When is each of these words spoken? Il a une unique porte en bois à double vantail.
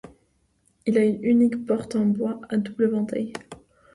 Il 0.87 0.97
a 0.97 1.03
une 1.05 1.23
unique 1.23 1.63
porte 1.67 1.95
en 1.95 2.05
bois 2.07 2.41
à 2.49 2.57
double 2.57 2.87
vantail. 2.89 3.33